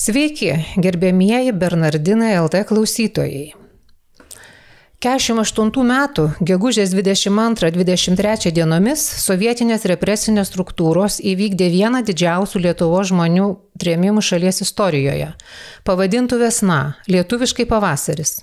[0.00, 3.50] Sveiki, gerbėmieji Bernardinai LT klausytojai.
[5.04, 13.50] 48 metų, gegužės 22-23 dienomis sovietinės represinės struktūros įvykdė vieną didžiausių Lietuvos žmonių
[13.80, 15.34] trėmimų šalies istorijoje,
[15.84, 18.38] pavadintų Vesna, lietuviškai pavasaris.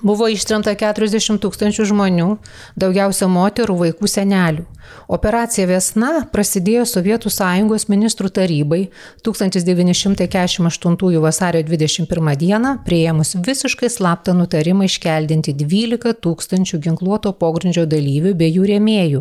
[0.00, 2.38] Buvo ištremta 40 tūkstančių žmonių,
[2.80, 4.64] daugiausia moterų, vaikų, senelių.
[5.12, 8.88] Operacija Vesna prasidėjo Sovietų sąjungos ministrų tarybai
[9.26, 18.50] 1948 vasario 21 dieną, prieimus visiškai slaptą nutarimą iškeldinti 12 tūkstančių ginkluoto pogrindžio dalyvių bei
[18.56, 19.20] jų rėmėjų,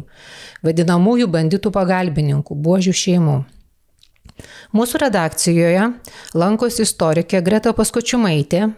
[0.64, 3.38] vadinamųjų banditų pagalbininkų, buožių šeimų.
[4.72, 5.84] Mūsų redakcijoje
[6.38, 8.72] lankosi istorikė Greta Paskočiumaitė,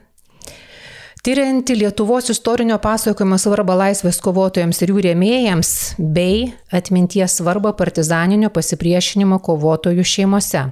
[1.22, 9.38] Tyrianti Lietuvos istorinio pasakojimo svarbą laisvės kovotojams ir jų rėmėjams, bei atminties svarbą partizaninio pasipriešinimo
[9.46, 10.64] kovotojų šeimose.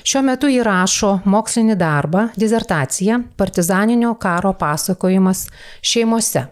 [0.00, 5.44] Šiuo metu įrašo mokslinį darbą, dizertaciją Partizaninio karo pasakojimas
[5.84, 6.46] šeimose.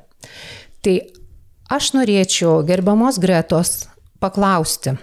[0.85, 0.97] Tai
[1.73, 3.87] aš norėčiau gerbiamos Gretos
[4.21, 4.99] paklausti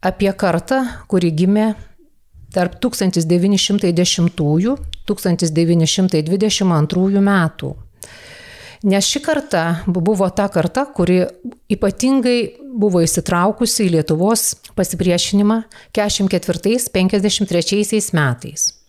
[0.00, 0.80] apie kartą,
[1.12, 1.74] kuri gimė
[2.56, 2.80] tarp
[5.08, 7.76] 1910-1922 metų.
[8.82, 11.22] Nes ši karta buvo ta karta, kuri
[11.70, 15.62] ypatingai buvo įsitraukusi į Lietuvos pasipriešinimą
[15.94, 18.82] 44-53 metais.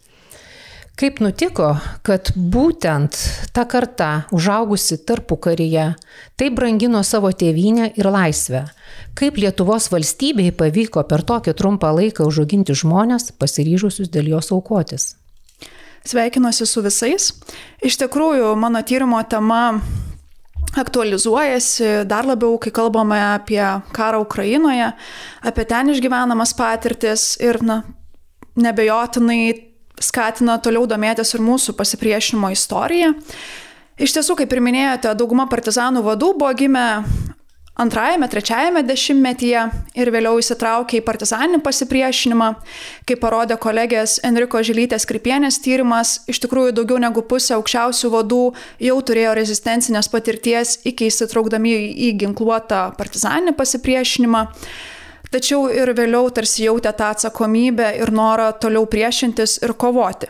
[0.93, 1.71] Kaip nutiko,
[2.05, 3.17] kad būtent
[3.53, 5.87] ta karta, užaugusi tarpu karyje,
[6.37, 8.67] taip brangino savo tėvynę ir laisvę?
[9.17, 15.15] Kaip Lietuvos valstybei pavyko per tokį trumpą laiką užauginti žmonės, pasiryžusius dėl jos aukotis?
[16.03, 17.29] Sveikinuosi su visais.
[17.83, 19.79] Iš tikrųjų, mano tyrimo tema
[20.79, 23.61] aktualizuojasi dar labiau, kai kalbame apie
[23.93, 24.91] karą Ukrainoje,
[25.45, 27.83] apie ten išgyvenamas patirtis ir, na,
[28.59, 29.53] nebejotinai
[30.01, 33.13] skatina toliau domėtis ir mūsų pasipriešinimo istorija.
[34.01, 36.87] Iš tiesų, kaip ir minėjote, dauguma partizanų vadų buvo gimę
[37.79, 39.63] antrajame, trečiajame dešimtmetyje
[39.97, 42.49] ir vėliau įsitraukė į partizaninį pasipriešinimą.
[43.09, 48.43] Kaip parodė kolegės Enriko Žilytės Kripienės tyrimas, iš tikrųjų daugiau negu pusė aukščiausių vadų
[48.87, 51.75] jau turėjo rezistencinės patirties iki įsitraukdami
[52.09, 54.47] į ginkluotą partizaninį pasipriešinimą
[55.33, 60.29] tačiau ir vėliau tarsi jautė tą atsakomybę ir norą toliau priešintis ir kovoti.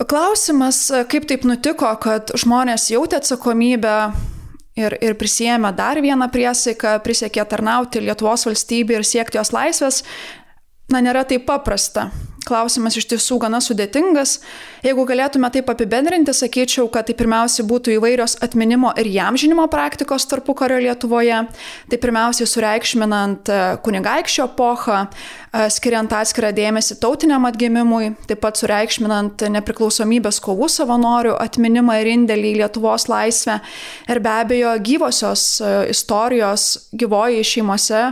[0.00, 3.96] Klausimas, kaip taip nutiko, kad žmonės jautė atsakomybę
[4.78, 10.02] ir, ir prisėmė dar vieną priesaiką, prisiekė tarnauti Lietuvos valstybei ir siekti jos laisvės,
[10.92, 12.10] na, nėra taip paprasta
[12.46, 14.38] klausimas iš tiesų gana sudėtingas.
[14.84, 20.54] Jeigu galėtume taip apibendrinti, sakyčiau, kad tai pirmiausia būtų įvairios atminimo ir jamžinimo praktikos tarpu
[20.56, 21.42] kario Lietuvoje.
[21.90, 29.44] Tai pirmiausiai sureikšminant e, kunigaikščio epochą, e, skiriant atskirą dėmesį tautiniam atgimimui, taip pat sureikšminant
[29.58, 33.60] nepriklausomybės kovų savanorių atminimą ir indėlį į Lietuvos laisvę
[34.08, 38.08] ir be abejo gyvosios e, istorijos gyvoji šeimose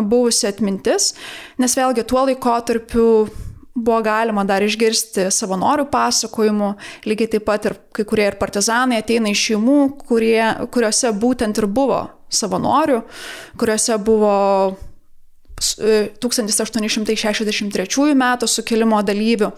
[0.00, 1.12] buvusi atmintis,
[1.60, 3.06] nes vėlgi tuo laikotarpiu
[3.74, 6.72] buvo galima dar išgirsti savanorių pasakojimų,
[7.08, 11.68] lygiai taip pat ir kai kurie ir partizanai ateina iš šeimų, kurie, kuriuose būtent ir
[11.72, 13.00] buvo savanorių,
[13.60, 14.36] kuriuose buvo
[15.62, 19.48] 1863 e, metų sukilimo dalyvių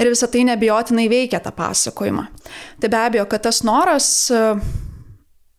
[0.00, 2.24] ir visą tai nebijotinai veikia tą pasakojimą.
[2.82, 4.32] Tai be abejo, kad tas noras e,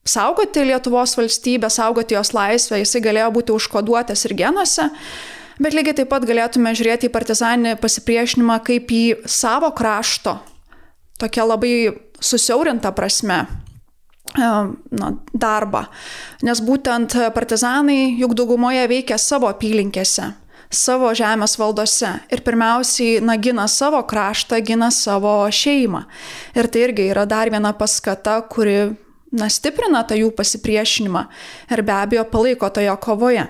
[0.05, 4.85] saugoti Lietuvos valstybę, saugoti jos laisvę, jisai galėjo būti užkoduotas ir genuose,
[5.63, 10.35] Bet lygiai taip pat galėtume žiūrėti į partizaninį pasipriešinimą kaip į savo krašto,
[11.21, 11.75] tokia labai
[12.19, 14.49] susiaurinta prasme e,
[14.99, 15.85] na, darbą.
[16.43, 20.33] Nes būtent partizanai juk daugumoje veikia savo apylinkėse,
[20.73, 26.03] savo žemės valdose ir pirmiausiai na, gina savo kraštą, gina savo šeimą.
[26.59, 28.97] Ir tai irgi yra dar viena paskata, kuri
[29.31, 31.27] na, stiprina tą jų pasipriešinimą
[31.71, 33.47] ir be abejo palaiko toje kovoje.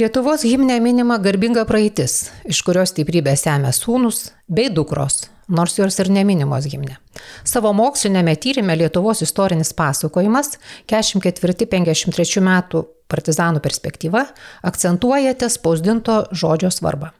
[0.00, 6.08] Lietuvos himne minima garbinga praeitis, iš kurios stiprybę semia sūnus bei dukros, nors jos ir
[6.08, 6.96] neminimos himne.
[7.44, 10.54] Savo mokslinėme tyrimė Lietuvos istorinis pasakojimas
[10.88, 14.24] 44-53 metų partizanų perspektyva
[14.72, 17.12] akcentuojate spausdinto žodžio svarbą.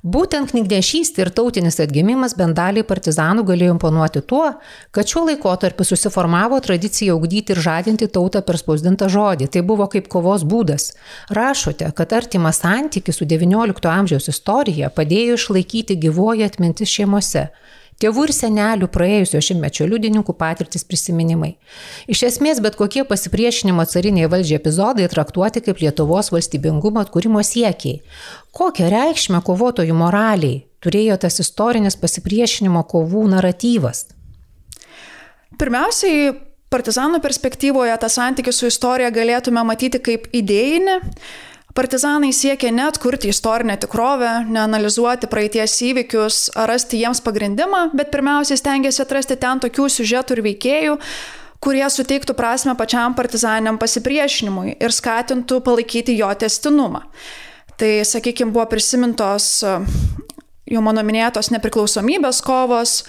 [0.00, 4.46] Būtent knygnešystė ir tautinis atgimimas bent daliai partizanų galėjo imponuoti tuo,
[4.96, 9.50] kad šiuo laikotarpiu susiformavo tradicija augdyti ir žadinti tautą per spausdintą žodį.
[9.52, 10.94] Tai buvo kaip kovos būdas.
[11.36, 17.50] Rašote, kad artimas santykis su XIX amžiaus istorija padėjo išlaikyti gyvoji atmintis šeimose.
[18.00, 21.50] Tėvų ir senelių praėjusio šimtmečio liudininkų patirtis prisiminimai.
[22.08, 28.00] Iš esmės, bet kokie pasipriešinimo cariniai valdžiai epizodai traktuoti kaip Lietuvos valstybingumo atkūrimo siekiai.
[28.56, 34.06] Kokią reikšmę kovotojų moraliai turėjo tas istorinis pasipriešinimo kovų naratyvas?
[35.60, 36.32] Pirmiausiai,
[36.72, 40.96] partizanų perspektyvoje tą santykių su istorija galėtume matyti kaip idėjinį
[41.74, 49.04] Partizanai siekia net kurti istorinę tikrovę, neanalizuoti praeities įvykius rasti jiems pagrindimą, bet pirmiausiai stengiasi
[49.04, 50.96] atrasti ten tokių siužetų ir veikėjų,
[51.62, 57.04] kurie suteiktų prasme pačiam partizaniam pasipriešinimui ir skatintų palaikyti jo testinumą.
[57.78, 59.60] Tai, sakykime, buvo prisimintos
[60.70, 63.04] jau mano minėtos nepriklausomybės kovos,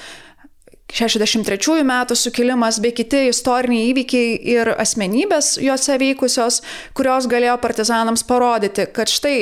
[0.91, 6.61] 63 metų sukilimas bei kiti istoriniai įvykiai ir asmenybės juose veikusios,
[6.97, 9.38] kurios galėjo partizanams parodyti, kad štai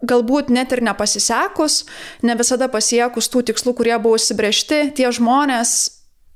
[0.00, 1.84] galbūt net ir nepasisekus,
[2.24, 5.74] ne visada pasiekus tų tikslų, kurie buvo užsibriežti, tie žmonės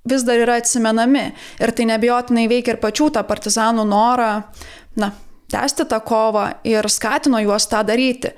[0.05, 1.31] vis dar yra atsimenami.
[1.63, 4.31] Ir tai nebijotinai veikia ir pačių tą partizanų norą,
[5.01, 5.11] na,
[5.53, 8.35] tęsti tą kovą ir skatino juos tą daryti.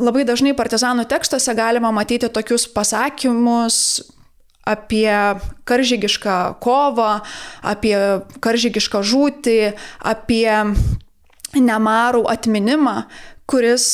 [0.00, 4.00] Labai dažnai partizanų tekstuose galima matyti tokius pasakymus,
[4.72, 5.12] apie
[5.68, 7.12] karžygišką kovą,
[7.62, 7.96] apie
[8.44, 9.60] karžygišką žūtį,
[10.12, 10.48] apie
[11.58, 12.96] nemarų atminimą,
[13.50, 13.86] kuris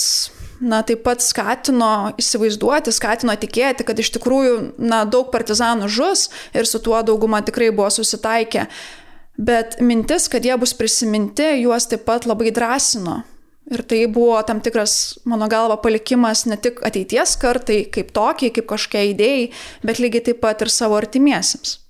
[0.61, 6.69] na, taip pat skatino įsivaizduoti, skatino tikėti, kad iš tikrųjų na, daug partizanų žus ir
[6.69, 8.67] su tuo dauguma tikrai buvo susitaikę.
[9.37, 13.21] Bet mintis, kad jie bus prisiminti, juos taip pat labai drąsino.
[13.67, 18.69] Ir tai buvo tam tikras, mano galva, palikimas ne tik ateities kartai kaip tokiai, kaip
[18.71, 19.49] kažkokia idėjai,
[19.83, 21.81] bet lygiai taip pat ir savo artimiesiems.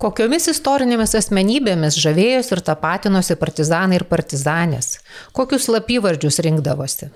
[0.00, 4.94] Kokiomis istorinėmis asmenybėmis žavėjosi ir tapatinosi partizanai ir partizanės?
[5.36, 7.10] Kokius slapyvardžius rinkdavosi?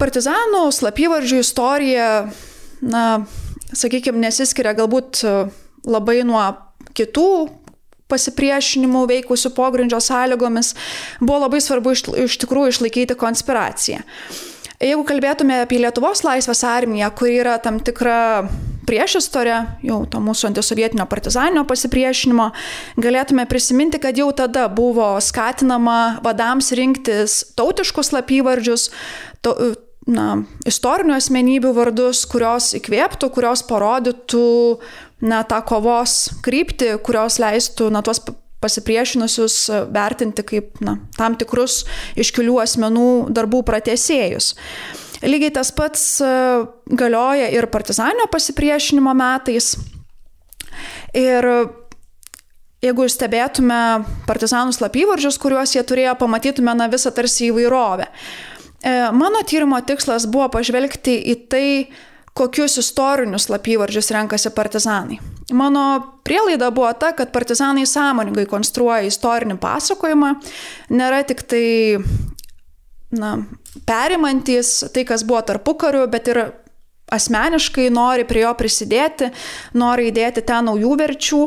[0.00, 2.08] Partizanų slapyvardžių istorija,
[2.80, 3.04] na,
[3.72, 5.20] sakykime, nesiskiria galbūt
[5.84, 6.42] labai nuo
[6.96, 7.28] kitų
[8.10, 10.74] pasipriešinimu veikusių pogrindžio sąlygomis,
[11.20, 14.04] buvo labai svarbu iš, iš tikrųjų išlaikyti konspiraciją.
[14.76, 18.44] Jeigu kalbėtume apie Lietuvos laisvės armiją, kuri yra tam tikra
[18.86, 19.56] priešistorė,
[19.86, 22.50] jau to mūsų antisovietinio partizaninio pasipriešinimo,
[23.00, 28.90] galėtume prisiminti, kad jau tada buvo skatinama vadams rinktis tautiškus slapyvardžius,
[29.40, 29.56] to,
[30.06, 30.28] na,
[30.68, 34.46] istorinių asmenybių vardus, kurios įkvėptų, kurios parodytų
[35.24, 38.20] na, tą kovos kryptį, kurios leistų na, tuos
[38.62, 39.58] pasipriešinusius
[39.92, 41.84] vertinti kaip na, tam tikrus
[42.18, 44.54] iškilių asmenų darbų pratesėjus.
[45.24, 46.30] Lygiai tas pats e,
[46.92, 49.74] galioja ir partizaninio pasipriešinimo metais.
[51.16, 51.46] Ir
[52.84, 53.78] jeigu stebėtume
[54.28, 58.10] partizanų slapyvardžius, kuriuos jie turėjo, pamatytume na, visą tarsi įvairovę.
[58.86, 61.68] E, mano tyrimo tikslas buvo pažvelgti į tai,
[62.36, 65.18] kokius istorinius slapyvardžius renkasi partizanai.
[65.56, 65.84] Mano
[66.26, 70.32] prielaida buvo ta, kad partizanai sąmoningai konstruoja istorinį pasakojimą,
[70.90, 71.66] nėra tik tai
[73.16, 73.36] na,
[73.86, 76.42] perimantis tai, kas buvo tarpu kariu, bet ir
[77.12, 79.30] asmeniškai nori prie jo prisidėti,
[79.78, 81.42] nori įdėti ten naujų verčių.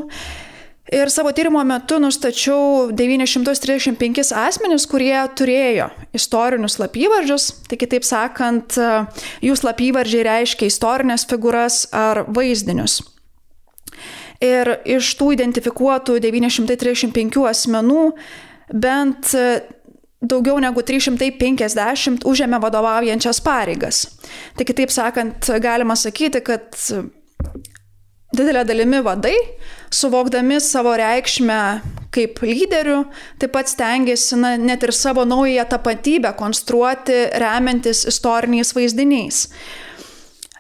[0.90, 8.78] Ir savo tyrimo metu nustačiau 935 asmenis, kurie turėjo istorinius slapyvardžius, tai kitaip sakant,
[9.46, 13.04] jų slapyvardžiai reiškia istorinės figūras ar vaizdinius.
[14.42, 18.06] Ir iš tų identifikuotų 935 asmenų
[18.74, 19.36] bent
[20.20, 24.08] daugiau negu 350 užėmė vadovaujančias pareigas.
[24.58, 26.74] Tai kitaip sakant, galima sakyti, kad
[28.36, 29.36] didelė dalimi vadai,
[29.94, 31.60] suvokdami savo reikšmę
[32.14, 33.04] kaip lyderių,
[33.42, 39.48] taip pat stengiasi na, net ir savo naują tapatybę konstruoti remiantis istoriniais vaizdiniais.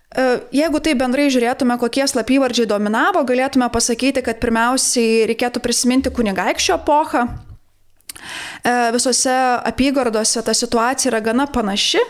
[0.10, 6.78] E, jeigu tai bendrai žiūrėtume, kokie slapyvardžiai dominavo, galėtume pasakyti, kad pirmiausiai reikėtų prisiminti kunigaikščio
[6.80, 7.26] epochą.
[7.30, 9.34] E, visose
[9.70, 12.02] apygardose ta situacija yra gana panaši.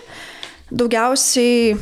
[0.69, 1.75] Daugiausiai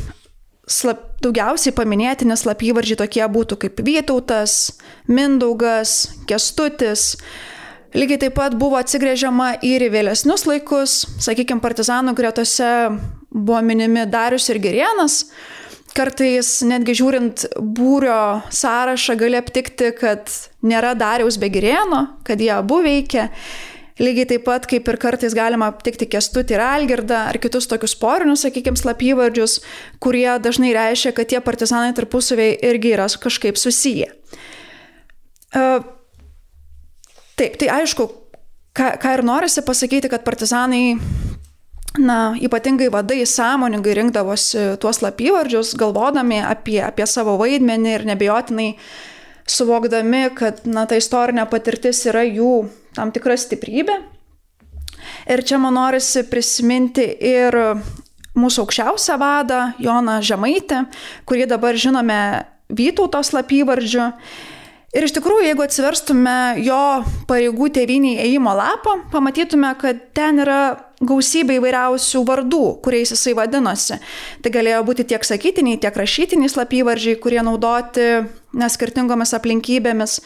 [0.68, 7.16] slap, daugiausiai paminėtini slapyvardžiai tokie būtų kaip Vytautas, Mindaugas, Kestutis.
[7.98, 12.72] Lygiai taip pat buvo atsigrėžiama ir į vėlesnius laikus, sakykime, partizanų gretose
[13.32, 15.24] buvo minimi Darius ir Gerienas.
[15.98, 20.30] Kartais netgi žiūrint būrio sąrašą gali aptikti, kad
[20.62, 23.32] nėra Dariaus be Gerieno, kad jie abu veikia.
[23.98, 28.44] Lygiai taip pat kaip ir kartais galima aptikti kestutį ir algirdą ar kitus tokius porinius,
[28.46, 29.58] sakykime, slapyvardžius,
[30.04, 34.12] kurie dažnai reiškia, kad tie partizanai tarpusaviai irgi yra kažkaip susiję.
[35.58, 35.66] E,
[37.42, 38.08] taip, tai aišku,
[38.78, 41.00] ką, ką ir norisi pasakyti, kad partizanai
[41.98, 48.72] na, ypatingai vadai sąmoningai rinkdavosi tuos lapyvardžius, galvodami apie, apie savo vaidmenį ir nebejotinai
[49.48, 54.02] suvokdami, kad na, ta istorinė patirtis yra jų tam tikra stiprybė.
[55.30, 57.56] Ir čia man norisi prisiminti ir
[58.38, 60.86] mūsų aukščiausią vadą, Joną Žemaitę,
[61.28, 62.20] kurį dabar žinome
[62.68, 64.12] Vytautos lapyvardžiu.
[64.96, 66.80] Ir iš tikrųjų, jeigu atsiverstume jo
[67.30, 70.62] pareigų tėviniai ėjimo lapą, pamatytume, kad ten yra
[71.04, 74.00] gausybė įvairiausių vardų, kuriais jisai vadinosi.
[74.42, 78.08] Tai galėjo būti tiek sakytiniai, tiek rašytiniai slapyvardžiai, kurie naudoti
[78.58, 80.22] neskirtingomis aplinkybėmis.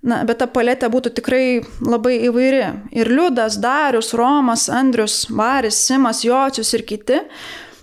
[0.00, 2.62] Na, bet ta paletė būtų tikrai labai įvairi.
[2.96, 7.18] Ir Liudas, Darius, Romas, Andrius, Varis, Simas, Jocius ir kiti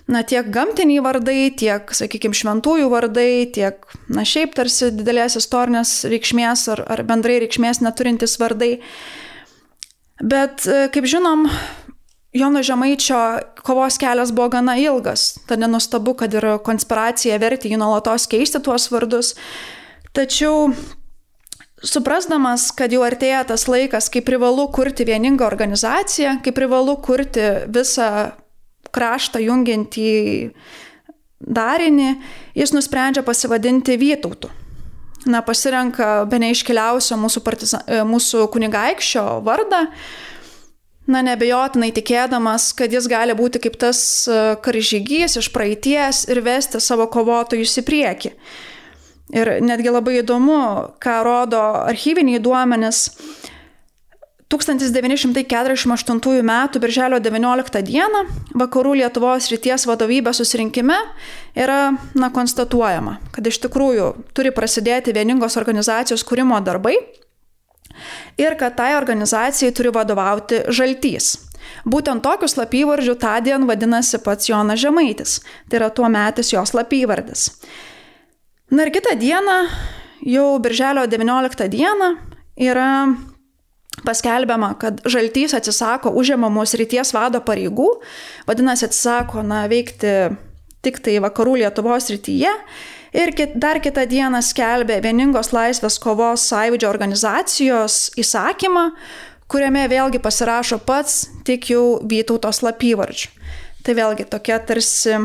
[0.08, 6.64] na, tiek gamtiniai vardai, tiek, sakykime, šventųjų vardai, tiek, na, šiaip tarsi didelės istorinės reikšmės
[6.72, 8.78] ar, ar bendrai reikšmės neturintis vardai.
[10.18, 11.46] Bet, e, kaip žinom,
[12.36, 13.18] Jono Žemaičio
[13.64, 18.88] kovos kelias buvo gana ilgas, tad nenustabu, kad ir konspiracija vertė jį nuolatos keisti tuos
[18.92, 19.34] vardus.
[20.16, 20.72] Tačiau
[21.84, 28.10] suprasdamas, kad jau artėja tas laikas, kai privalu kurti vieningą organizaciją, kai privalu kurti visą
[28.94, 30.14] kraštą jungiantį
[31.38, 32.08] darinį,
[32.58, 34.50] jis nusprendžia pasivadinti Vytautu.
[35.28, 39.82] Na, pasirenka be neiškeliausio mūsų, partiza, e, mūsų kunigaikščio vardą,
[41.10, 46.80] na, nebejotinai tikėdamas, kad jis gali būti kaip tas e, karžygys iš praeities ir vesti
[46.80, 48.32] savo kovotojus į priekį.
[49.36, 50.58] Ir netgi labai įdomu,
[51.04, 53.08] ką rodo archyviniai duomenys,
[54.48, 56.52] 1948 m.
[56.80, 58.00] birželio 19 d.
[58.56, 60.96] vakarų Lietuvos ryties vadovybės susirinkime
[61.52, 66.96] yra na, konstatuojama, kad iš tikrųjų turi prasidėti vieningos organizacijos kūrimo darbai
[68.40, 71.34] ir kad tai organizacijai turi vadovauti žaltys.
[71.84, 77.50] Būtent tokius slapyvardžių tą dieną vadinasi pats Jonas Žemaitis, tai yra tuo metis jos slapyvardis.
[78.70, 79.56] Na ir kitą dieną,
[80.28, 82.16] jau birželio 19 dieną,
[82.60, 82.90] yra
[84.04, 87.88] paskelbiama, kad žaltys atsisako užėmamos ryties vado pareigų,
[88.48, 90.12] vadinasi, atsisako na, veikti
[90.84, 92.52] tik tai vakarų Lietuvos rytyje.
[93.16, 98.90] Ir kit, dar kitą dieną skelbė vieningos laisvės kovos sąjūdžio organizacijos įsakymą,
[99.48, 103.32] kuriame vėlgi pasirašo pats tik jau Vytautos lapyvardžių.
[103.80, 105.16] Tai vėlgi tokia tarsi,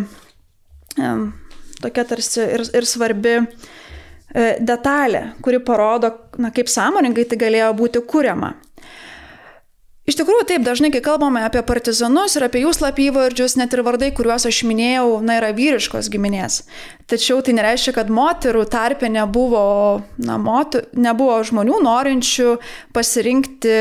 [1.84, 3.42] tokia tarsi ir, ir svarbi
[4.34, 6.10] E, detalė, kuri parodo,
[6.42, 8.56] na, kaip sąmoningai tai galėjo būti kuriama.
[10.10, 14.10] Iš tikrųjų, taip, dažnai, kai kalbame apie partizanus ir apie jų slapyvardžius, net ir vardai,
[14.12, 16.64] kuriuos aš minėjau, na, yra vyriškos giminės.
[17.08, 19.64] Tačiau tai nereiškia, kad moterų tarpe nebuvo,
[20.26, 22.58] na, moter, nebuvo žmonių norinčių
[22.98, 23.80] pasirinkti,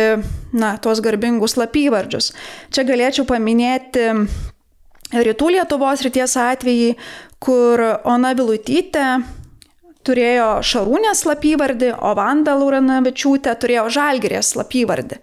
[0.53, 2.31] na, tuos garbingus slapyvardžius.
[2.71, 4.11] Čia galėčiau paminėti
[5.13, 6.95] Rytų Lietuvos ryties atvejį,
[7.43, 9.07] kur Ona Vilutytė
[10.07, 15.19] turėjo Šarūnės slapyvardį, o Vanda Lauranavičiūtė turėjo Žalgirės slapyvardį.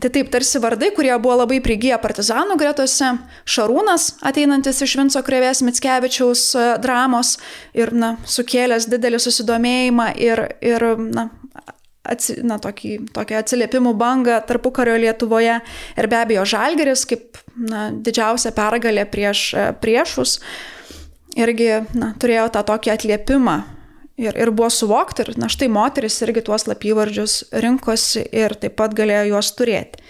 [0.00, 3.12] Tai taip, tarsi vardai, kurie buvo labai prigiję partizanų gretose,
[3.50, 7.36] Šarūnas ateinantis iš Vinco Krevės Mitskevičiaus e, dramos
[7.74, 11.28] ir na, sukėlęs didelį susidomėjimą ir, ir na,
[12.06, 15.58] atsi, na, tokį, tokią atsiliepimų bangą tarpu kario Lietuvoje.
[15.98, 20.38] Ir be abejo Žalgeris kaip na, didžiausia pergalė prieš e, priešus
[21.38, 23.58] irgi na, turėjo tą tokį atliepimą
[24.20, 28.92] Ir, ir buvo suvokti, ir na štai moteris irgi tuos lapyvardžius rinkosi ir taip pat
[28.96, 30.02] galėjo juos turėti.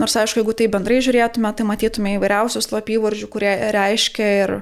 [0.00, 4.54] Nors aišku, jeigu tai bendrai žiūrėtume, tai matytume įvairiausius lapyvardžių, kurie reiškia ir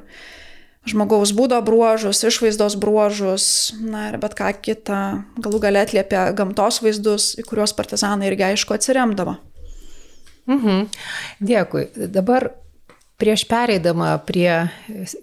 [0.91, 3.47] žmogaus būdo bruožus, išvaizdos bruožus,
[3.79, 4.99] na ir bet ką kitą,
[5.39, 9.39] galų galę atliepia gamtos vaizdus, į kuriuos partizanai irgi aišku atsiremdavo.
[10.51, 10.89] Mhm.
[11.39, 11.87] Dėkui.
[12.11, 12.51] Dabar
[13.23, 14.51] prieš pereidama prie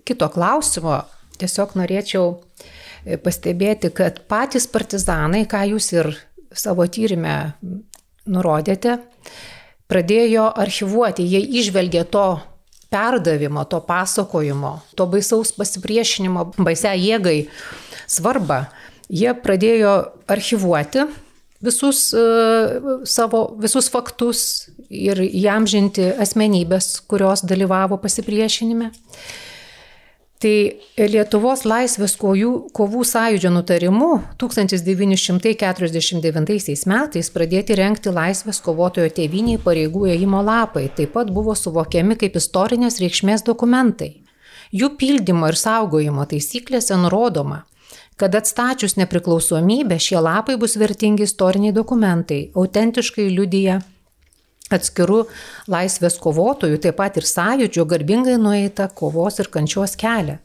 [0.08, 1.02] kito klausimo,
[1.40, 2.38] tiesiog norėčiau
[3.08, 6.12] E, pastebėti, kad patys partizanai, ką jūs ir
[6.56, 7.54] savo tyrimę
[8.30, 8.98] nurodėte,
[9.90, 12.26] pradėjo archivuoti, jie išvelgė to
[12.92, 17.48] perdavimo, to pasakojimo, to baisaus pasipriešinimo, baisia jėgai
[18.10, 18.66] svarbą.
[19.10, 19.94] Jie pradėjo
[20.30, 21.08] archivuoti
[21.66, 24.42] visus uh, savo, visus faktus
[24.90, 28.92] ir jam žinti asmenybės, kurios dalyvavo pasipriešinime.
[30.40, 40.08] Tai Lietuvos laisvės kovų, kovų sąjūdžio nutarimu 1949 metais pradėti renkti laisvės kovotojo tėviniai pareigų
[40.14, 44.24] ėjimo lapai taip pat buvo suvokiami kaip istorinės reikšmės dokumentai.
[44.72, 47.68] Jų pildymo ir saugojimo taisyklėse nurodoma,
[48.16, 53.84] kad atstačius nepriklausomybę šie lapai bus vertingi istoriniai dokumentai, autentiškai liudyja
[54.78, 55.24] atskirų
[55.72, 60.40] laisvės kovotojų, taip pat ir sąjūdžio garbingai nueita kovos ir kančios kelią.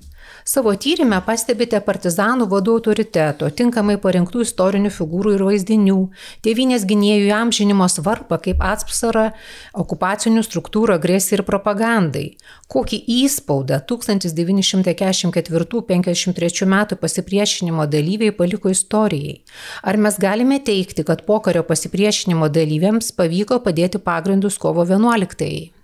[0.44, 6.12] Savo tyrimę pastebite partizanų vadų autoriteto, tinkamai parinktų istorinių figūrų ir vaizdinių,
[6.44, 9.32] tėvinės gynėjų amžinimo svarbą kaip atsparą
[9.80, 12.36] okupacinių struktūrų agresijai ir propagandai.
[12.68, 19.40] Kokį įspaudą 1944-1953 metų pasipriešinimo dalyviai paliko istorijai?
[19.80, 25.83] Ar mes galime teikti, kad pokario pasipriešinimo dalyviams pavyko padėti pagrindus kovo 11?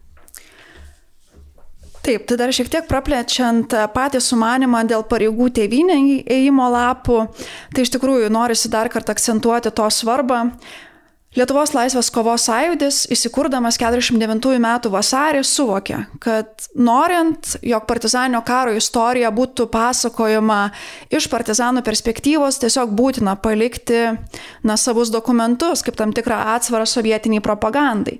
[2.10, 2.18] -ai?
[2.18, 7.26] Taip, tai dar šiek tiek praplečiant patį sumanimą dėl pareigų tėvynė įėjimo lapų,
[7.74, 10.50] tai iš tikrųjų norisi dar kartą akcentuoti to svarbą.
[11.38, 19.30] Lietuvos laisvės kovos sąjūdis, įsikurdamas 49 metų vasarį, suvokė, kad norint, jog partizaninio karo istorija
[19.30, 20.72] būtų pasakojama
[21.06, 24.08] iš partizanų perspektyvos, tiesiog būtina palikti
[24.66, 28.18] na, savus dokumentus kaip tam tikrą atsvarą sovietiniai propagandai.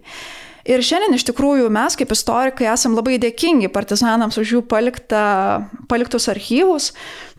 [0.69, 5.23] Ir šiandien iš tikrųjų mes kaip istorikai esam labai dėkingi partizanams už jų paliktą,
[5.88, 6.90] paliktus archyvus,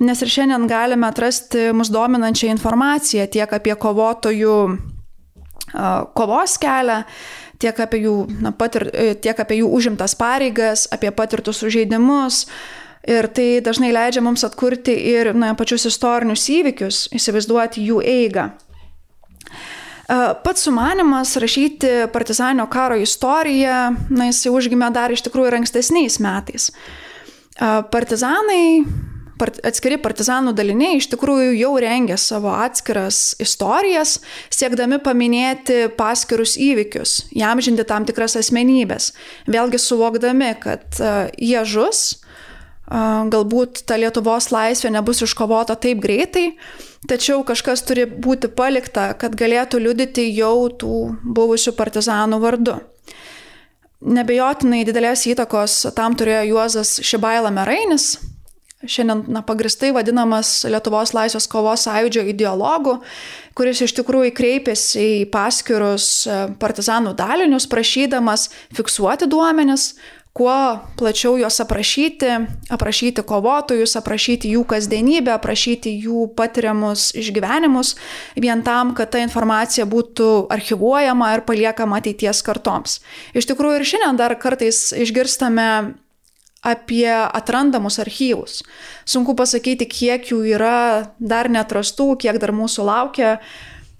[0.01, 4.57] nes ir šiandien galime atrasti mus dominančią informaciją tiek apie kovotojų
[6.17, 7.03] kovos kelią,
[7.61, 8.87] tiek apie jų, na, patir,
[9.21, 12.47] tiek apie jų užimtas pareigas, apie patirtus sužeidimus.
[13.09, 18.51] Ir tai dažnai leidžia mums atkurti ir na, pačius istorinius įvykius, įsivaizduoti jų eigą.
[20.43, 23.77] Pats sumanimas rašyti partizaninio karo istoriją,
[24.09, 26.67] na, jis jau užgimė dar iš tikrųjų ir ankstesniais metais.
[27.93, 28.81] Partizanai,
[29.63, 34.17] atskiri partizanų daliniai iš tikrųjų jau rengė savo atskiras istorijas,
[34.51, 39.13] siekdami paminėti paskirus įvykius, jam žinti tam tikras asmenybės,
[39.47, 40.99] vėlgi suvokdami, kad
[41.39, 42.21] jie žus,
[42.91, 46.51] galbūt ta Lietuvos laisvė nebus iškovota taip greitai,
[47.07, 52.79] tačiau kažkas turi būti palikta, kad galėtų liudyti jau tų buvusių partizanų vardu.
[54.01, 58.15] Nebejotinai didelės įtakos tam turėjo Juozas Šibaila Merainis,
[58.81, 62.97] šiandien na, pagristai vadinamas Lietuvos laisvės kovos sąjūdžio ideologu,
[63.57, 66.07] kuris iš tikrųjų kreipėsi į paskirus
[66.61, 69.91] partizanų dalinius, prašydamas fiksuoti duomenis,
[70.33, 72.29] kuo plačiau juos aprašyti,
[72.71, 77.95] aprašyti kovotojus, aprašyti jų kasdienybę, aprašyti jų patiriamus išgyvenimus,
[78.39, 83.01] vien tam, kad ta informacija būtų archivuojama ir paliekama ateities kartoms.
[83.35, 85.67] Iš tikrųjų ir šiandien dar kartais išgirstame
[86.61, 88.61] apie atrandamus archyvus.
[89.09, 93.39] Sunku pasakyti, kiek jų yra dar netrastų, kiek dar mūsų laukia,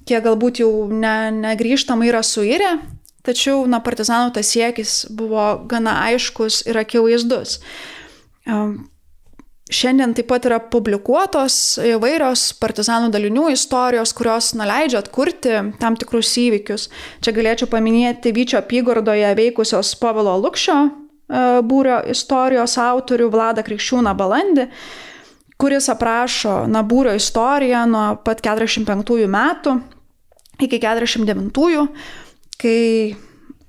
[0.08, 2.76] kiek galbūt jau ne, negrįžtamai yra suirę,
[3.26, 7.60] Tačiau, na, partizanų tas siekis buvo gana aiškus ir akivaizdus.
[9.72, 11.56] Šiandien taip pat yra publikuotos
[11.94, 16.90] įvairios partizanų dalinių istorijos, kurios na, leidžia atkurti tam tikrus įvykius.
[17.24, 20.90] Čia galėčiau paminėti Vyčio apygardoje veikusios Pavelo Lukščio e,
[21.64, 24.68] būrio istorijos autorių Vladą Krikščiūną Balandį,
[25.62, 29.78] kuris aprašo na, būrio istoriją nuo pat 45 metų
[30.68, 31.88] iki 49
[32.62, 33.17] kai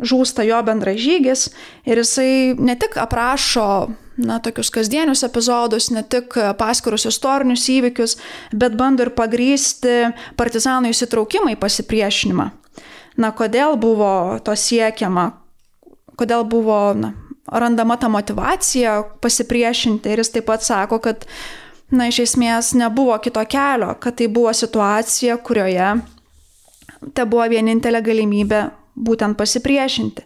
[0.03, 1.49] žūsta jo bendražygis
[1.87, 3.67] ir jisai ne tik aprašo
[4.17, 8.17] na, tokius kasdienius epizodus, ne tik paskirus istorinius įvykius,
[8.53, 12.51] bet bando ir pagrysti partizanų įsitraukimą į pasipriešinimą.
[13.21, 15.33] Na, kodėl buvo to siekiama,
[16.21, 17.13] kodėl buvo na,
[17.49, 21.27] randama ta motivacija pasipriešinti ir jis taip pat sako, kad
[21.93, 25.95] na, iš esmės nebuvo kito kelio, kad tai buvo situacija, kurioje
[27.17, 28.63] te buvo vienintelė galimybė
[28.97, 30.25] būtent pasipriešinti.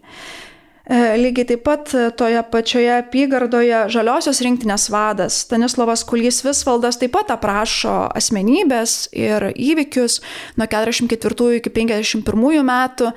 [0.87, 7.33] E, lygiai taip pat toje pačioje apygardoje žaliosios rinktinės vadas Stanislavas Kulys Visvaldas taip pat
[7.35, 10.21] aprašo asmenybės ir įvykius
[10.57, 13.11] nuo 44 iki 51 metų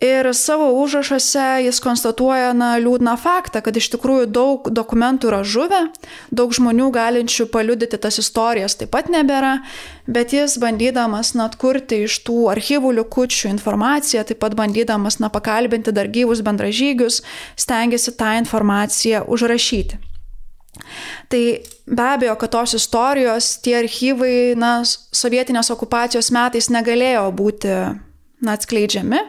[0.00, 5.80] Ir savo užrašuose jis konstatuoja na, liūdną faktą, kad iš tikrųjų daug dokumentų yra žuvę,
[6.32, 9.58] daug žmonių galinčių paliudyti tas istorijas taip pat nebėra,
[10.08, 15.92] bet jis bandydamas na, atkurti iš tų archyvų liukučių informaciją, taip pat bandydamas na, pakalbinti
[15.92, 17.20] dar gyvus bendražygius,
[17.60, 20.00] stengiasi tą informaciją užrašyti.
[21.28, 21.46] Tai
[21.84, 27.82] be abejo, kad tos istorijos, tie archyvai, na, sovietinės okupacijos metais negalėjo būti
[28.40, 29.28] na, atskleidžiami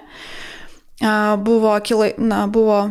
[1.37, 2.83] buvo, kilai, na, buvo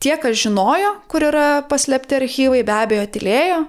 [0.00, 3.62] tie, kas žinojo, kur yra paslėpti archyvai, be abejo, tylėjo.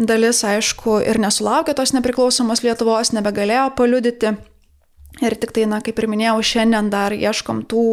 [0.00, 4.36] Dalis, aišku, ir nesulaukė tos nepriklausomos Lietuvos, nebegalėjo paliudyti.
[5.20, 7.86] Ir tik tai, na, kaip ir minėjau, šiandien dar ieškom tų,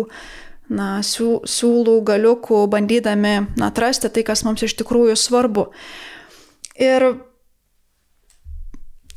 [0.70, 3.36] na, siū, siūlų, galiukų, bandydami,
[3.66, 5.68] atrasti tai, kas mums iš tikrųjų svarbu.
[6.78, 7.10] Ir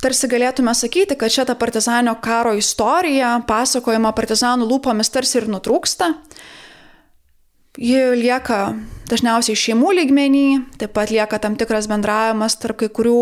[0.01, 6.13] tarsi galėtume sakyti, kad šitą partizanio karo istoriją, pasakojimą partizanų lūpomis tarsi ir nutrūksta.
[7.79, 8.73] Ji lieka
[9.07, 10.47] dažniausiai šeimų lygmenį,
[10.81, 13.21] taip pat lieka tam tikras bendravimas tarp kai kurių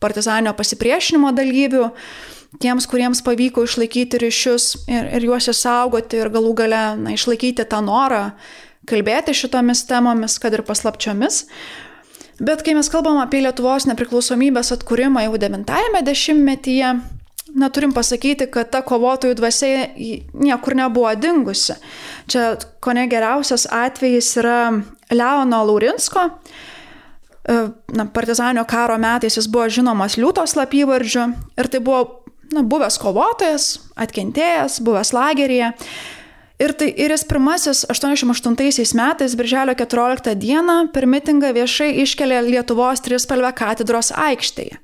[0.00, 1.88] partizanio pasipriešinimo dalyvių,
[2.62, 7.82] tiems, kuriems pavyko išlaikyti ryšius ir, ir juos įsaugoti ir galų gale na, išlaikyti tą
[7.84, 8.30] norą
[8.88, 11.44] kalbėti šitomis temomis, kad ir paslapčiomis.
[12.38, 16.94] Bet kai mes kalbam apie Lietuvos nepriklausomybės atkūrimą jau 90-ame dešimtmetyje,
[17.54, 19.86] na, turim pasakyti, kad ta kovotojų dvasia
[20.34, 21.76] niekur nebuvo dingusi.
[22.30, 24.58] Čia ko ne geriausias atvejis yra
[25.14, 26.26] Leono Laurinsko.
[27.44, 27.60] E,
[27.94, 31.28] na, partizanio karo metais jis buvo žinomas liūtos slapyvardžiu
[31.60, 33.70] ir tai buvo na, buvęs kovotojas,
[34.00, 35.70] atkentėjęs, buvęs lageryje.
[36.62, 43.02] Ir, tai, ir jis pirmasis 88 metais, birželio 14 dieną, per mitingą viešai iškelė Lietuvos
[43.02, 44.78] trispalvę katedros aikštėje.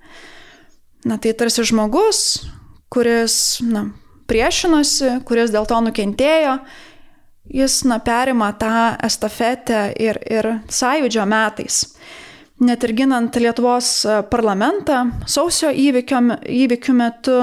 [1.06, 2.42] Na tai tarsi žmogus,
[2.90, 3.86] kuris na,
[4.28, 6.58] priešinosi, kuris dėl to nukentėjo,
[7.54, 11.84] jis na, perima tą estafetę ir, ir sąjūdžio metais
[12.60, 17.36] net ir ginant Lietuvos e, parlamentą, sausio įvykio, įvykių metu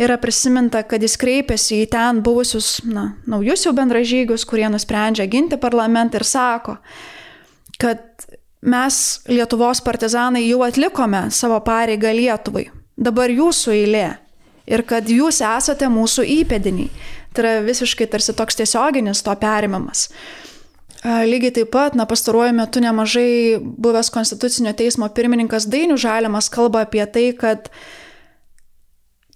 [0.00, 5.60] yra prisiminta, kad jis kreipėsi į ten buvusius na, naujus jau bendražygius, kurie nusprendžia ginti
[5.60, 6.78] parlamentą ir sako,
[7.80, 8.26] kad
[8.64, 14.08] mes Lietuvos partizanai jau atlikome savo pareigą Lietuvai, dabar jūsų eilė
[14.64, 16.88] ir kad jūs esate mūsų įpėdiniai.
[17.34, 20.06] Tai yra visiškai tarsi toks tiesioginis to perimimas.
[21.04, 27.04] Lygiai taip pat, na, pastaruoju metu nemažai buvęs Konstitucinio teismo pirmininkas Dainių Žalimas kalba apie
[27.04, 27.68] tai, kad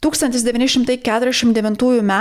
[0.00, 2.12] 1949 m.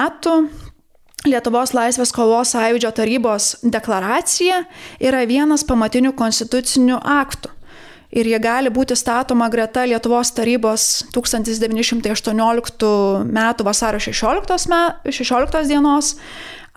[1.27, 4.65] Lietuvos laisvės kovos sąjūdžio tarybos deklaracija
[4.99, 7.49] yra vienas pamatinių konstitucinių aktų.
[8.19, 12.85] Ir jie gali būti statoma greta Lietuvos tarybos 1918
[13.23, 13.53] m.
[13.67, 14.69] vasario 16,
[15.07, 16.15] 16 dienos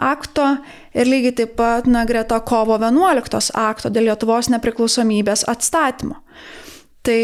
[0.00, 0.56] akto
[0.94, 6.18] ir lygiai taip pat na, greta kovo 11 akto dėl Lietuvos nepriklausomybės atstatymo.
[7.06, 7.20] Tai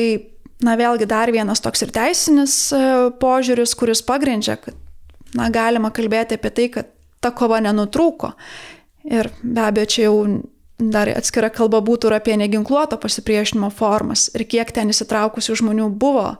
[0.64, 2.82] na, vėlgi dar vienas toks ir teisinis e,
[3.20, 4.76] požiūris, kuris pagrindžia, kad
[5.36, 8.32] na, galima kalbėti apie tai, kad ta kova nenutrūko.
[9.06, 10.20] Ir be abejo, čia jau
[10.76, 16.34] dar atskira kalba būtų ir apie neginkluoto pasipriešinimo formas ir kiek ten įsitraukusių žmonių buvo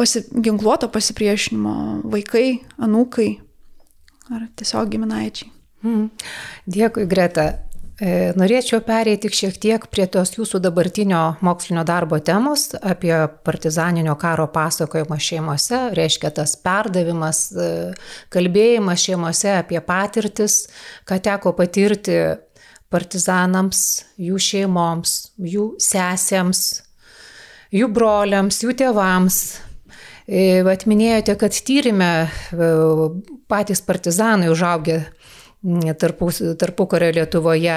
[0.00, 1.74] pasiginkluoto pasipriešinimo
[2.08, 3.28] vaikai, anūkai,
[4.32, 5.50] ar tiesiog giminaičiai.
[5.84, 6.08] Hmm.
[6.68, 7.48] Dėkui, Greta.
[8.00, 13.12] E, norėčiau pereiti šiek tiek prie tos jūsų dabartinio mokslinio darbo temos apie
[13.44, 17.70] partizaninio karo pasakojimą šeimose, reiškia tas perdavimas, e,
[18.32, 20.62] kalbėjimas šeimose apie patirtis,
[21.04, 22.16] ką teko patirti
[22.90, 23.82] partizanams,
[24.16, 26.62] jų šeimoms, jų sesėms,
[27.76, 29.42] jų broliams, jų tėvams,
[30.30, 32.28] E, vat minėjote, kad tyrimė
[33.50, 35.00] patys partizanai užaugę
[35.60, 37.76] tarpukario Lietuvoje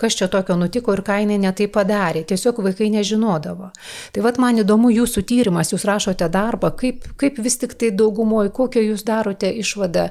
[0.00, 2.24] kas čia tokio nutiko ir ką jinai netai padarė.
[2.28, 3.70] Tiesiog vaikai nežinodavo.
[4.14, 8.52] Tai vad man įdomu jūsų tyrimas, jūs rašote darbą, kaip, kaip vis tik tai daugumoje,
[8.56, 10.08] kokią jūs darote išvadą.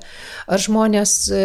[0.48, 1.44] Ar žmonės, e,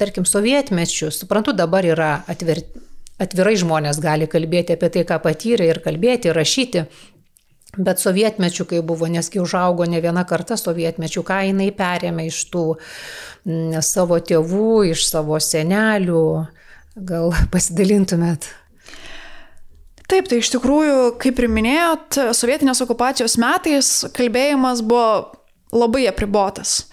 [0.00, 2.82] tarkim, sovietmečių, suprantu, dabar yra atverti
[3.22, 6.86] atvirai žmonės gali kalbėti apie tai, ką patyrė ir kalbėti, ir rašyti.
[7.76, 12.64] Bet sovietmečių, kai buvo, nesgi užaugo ne viena karta sovietmečių, ką jinai perėmė iš tų
[12.74, 16.26] m, savo tėvų, iš savo senelių,
[16.94, 18.50] gal pasidalintumėt.
[20.04, 25.32] Taip, tai iš tikrųjų, kaip ir minėjot, sovietinės okupacijos metais kalbėjimas buvo
[25.74, 26.84] labai apribotas.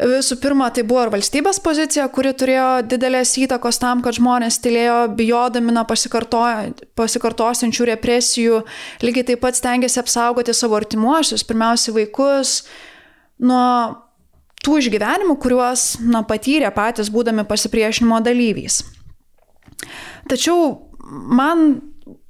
[0.00, 5.10] Visų pirma, tai buvo ir valstybės pozicija, kuri turėjo didelės įtakos tam, kad žmonės tylėjo,
[5.18, 8.62] bijodami nuo pasikartosiančių represijų,
[9.04, 12.62] lygiai taip pat stengiasi apsaugoti savo artimuosius, pirmiausia vaikus,
[13.44, 13.66] nuo
[14.64, 18.80] tų išgyvenimų, kuriuos na, patyrė patys būdami pasipriešinimo dalyviais.
[20.32, 21.82] Tačiau man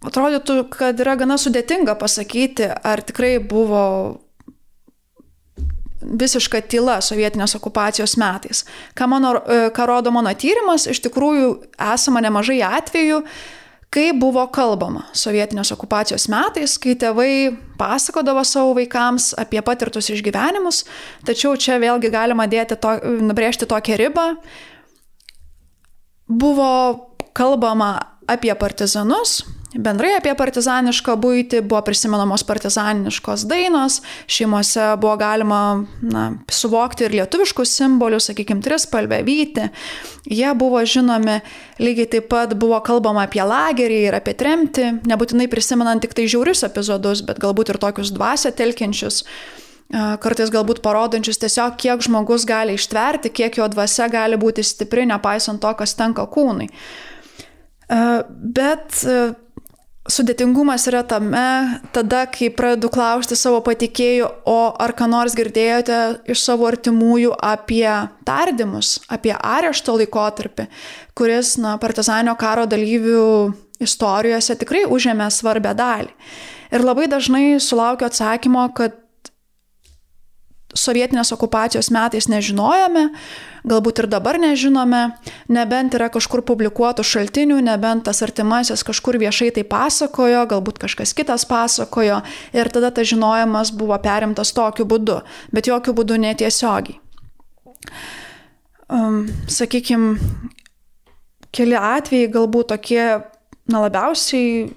[0.07, 3.85] atrodytų, kad yra gana sudėtinga pasakyti, ar tikrai buvo
[6.11, 8.65] visiška tyla sovietinės okupacijos metais.
[8.99, 11.53] Ką, mano, e, ką rodo mano tyrimas, iš tikrųjų
[11.93, 13.23] esama nemažai atvejų,
[13.91, 17.33] kai buvo kalbama sovietinės okupacijos metais, kai tėvai
[17.79, 20.85] pasakodavo savo vaikams apie patirtus išgyvenimus,
[21.27, 24.27] tačiau čia vėlgi galima dėti to, nubrėžti tokią ribą.
[26.31, 26.71] Buvo
[27.35, 27.97] kalbama
[28.31, 35.61] apie partizanus, Bendrai apie partizanišką būtį buvo prisimenamos partizaniškos dainos, šeimose buvo galima
[36.03, 39.69] na, suvokti ir lietuviškus simbolius, sakykime, trispalvę vyti.
[40.27, 41.37] Jie buvo žinomi,
[41.79, 46.65] lygiai taip pat buvo kalbama apie lagerį ir apie tremtį, nebūtinai prisimenant tik tai žiaurius
[46.67, 49.23] epizodus, bet galbūt ir tokius dvasia telkiančius
[49.91, 55.59] kartais galbūt parodančius tiesiog, kiek žmogus gali ištverti, kiek jo dvasia gali būti stipri, nepaisant
[55.63, 56.69] to, kas tenka kūnui.
[57.91, 59.01] Bet
[60.09, 65.99] sudėtingumas yra tame, tada, kai pradedu klausti savo patikėjų, o ar ką nors girdėjote
[66.33, 67.89] iš savo artimųjų apie
[68.27, 70.69] tardymus, apie arešto laikotarpį,
[71.19, 73.27] kuris, na, partizanio karo dalyvių
[73.81, 76.11] istorijose tikrai užėmė svarbę dalį.
[76.71, 78.97] Ir labai dažnai sulaukiu atsakymo, kad
[80.77, 83.09] sovietinės okupacijos metais nežinojome,
[83.69, 85.03] galbūt ir dabar nežinome,
[85.53, 91.47] nebent yra kažkur publikuotų šaltinių, nebent tas artimasis kažkur viešai tai pasakojo, galbūt kažkas kitas
[91.49, 92.21] pasakojo
[92.57, 95.21] ir tada tas žinojimas buvo perimtas tokiu būdu,
[95.53, 96.99] bet jokių būdų netiesiogiai.
[98.91, 100.17] Um, Sakykime,
[101.55, 103.05] keli atvejai galbūt tokie
[103.71, 104.71] na, labiausiai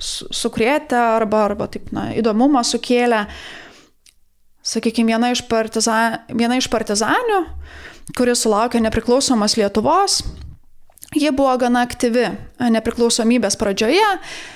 [0.00, 3.24] sukrėtę arba, arba taip, na, įdomumą sukėlę.
[4.70, 7.40] Sakykime, viena iš, partizan, viena iš partizanių,
[8.16, 10.20] kuris sulaukė nepriklausomos Lietuvos,
[11.10, 12.28] Ji buvo gana aktyvi
[12.70, 14.10] nepriklausomybės pradžioje,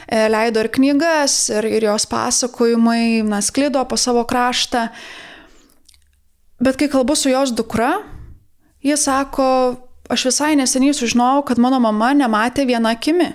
[0.07, 4.85] e, leido ir knygas, ir, ir jos pasakojimai, na, sklido po savo kraštą.
[6.63, 8.05] Bet kai kalbu su jos dukra,
[8.87, 9.49] ji sako,
[10.07, 13.33] aš visai neseniai sužinojau, kad mano mama nematė vieną akimi.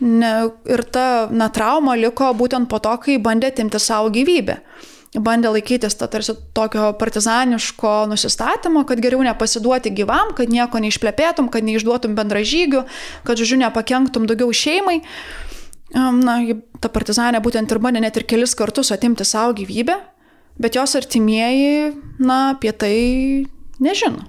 [0.00, 0.32] Ne,
[0.64, 4.62] ir ta na, trauma liko būtent po to, kai bandė timti savo gyvybę
[5.14, 11.66] bandė laikytis to tarsi tokio partizaniško nusistatymo, kad geriau nepasiduoti gyvam, kad nieko neišplepėtum, kad
[11.66, 12.82] neišduotum bendražygių,
[13.26, 15.00] kad, žodžiu, nepakenktum daugiau šeimai.
[15.94, 16.38] Na,
[16.82, 19.94] ta partizanė būtent ir bandė net ir kelis kartus atimti savo gyvybę,
[20.58, 22.96] bet jos artimieji, na, apie tai
[23.78, 24.26] nežino.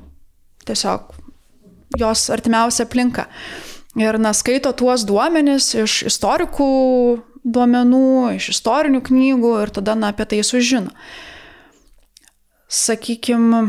[0.66, 1.16] Tiesiog
[1.98, 3.26] jos artimiausia aplinka.
[3.98, 6.70] Ir, na, skaito tuos duomenis iš istorikų
[7.46, 10.94] duomenų, iš istorinių knygų ir tada na, apie tai sužino.
[12.66, 13.68] Sakykime,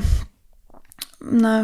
[1.21, 1.55] na,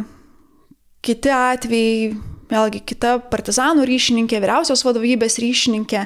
[1.03, 2.13] kiti atvejai,
[2.53, 6.05] vėlgi kita partizanų ryšininkė, vyriausios vadovybės ryšininkė,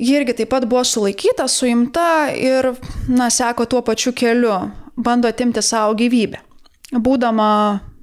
[0.00, 2.74] ji irgi taip pat buvo sulaikyta, suimta ir,
[3.08, 4.52] na, seko tuo pačiu keliu,
[5.00, 6.44] bando atimti savo gyvybę.
[6.92, 7.48] Būdama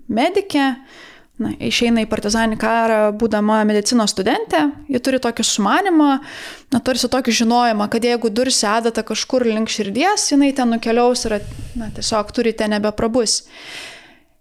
[0.09, 0.71] medikė,
[1.41, 6.09] na, išeina į partizaninį karą, būdama medicinos studentė, ji turi tokį sumanimą,
[6.73, 11.39] na, tarsi tokį žinojimą, kad jeigu dursi adata kažkur link širdies, jinai ten nukeliaus ir,
[11.77, 13.43] na, tiesiog turite nebeprabus.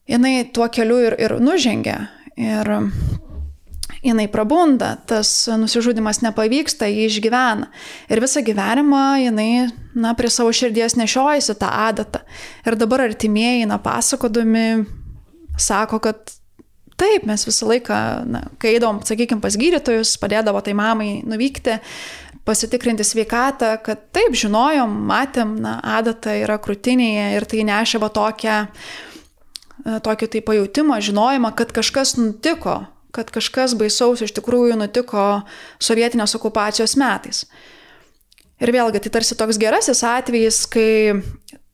[0.08, 1.98] Jinai tuo keliu ir, ir nužengia.
[2.36, 2.68] Ir
[4.06, 7.68] jinai prabunda, tas nusižudimas nepavyksta, jį išgyvena.
[8.12, 9.50] Ir visą gyvenimą jinai,
[9.98, 12.22] na, prie savo širdies nešiojasi tą adatą.
[12.64, 14.86] Ir dabar artimieji, na, pasakodami,
[15.58, 16.36] sako, kad
[16.96, 21.76] Taip, mes visą laiką, na, kai eidom, sakykime, pas gydytojus, padėdavo tai mamai nuvykti,
[22.48, 28.56] pasitikrinti sveikatą, kad taip, žinojom, matėm, na, adata yra krūtinėje ir tai nešė va tokią,
[28.64, 32.78] e, tokį tai pajūtimą, žinojimą, kad kažkas nutiko,
[33.12, 35.26] kad kažkas baisaus iš tikrųjų nutiko
[35.82, 37.44] sovietinės okupacijos metais.
[38.56, 41.20] Ir vėlgi, tai tarsi toks gerasis atvejis, kai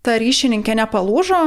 [0.02, 1.44] ta ryšininkė nepalūžo,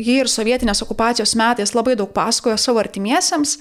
[0.00, 3.58] ji ir sovietinės okupacijos metais labai daug pasakojo savo artimiesiems,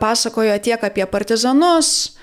[0.00, 2.14] pasakojo tiek apie partizanus,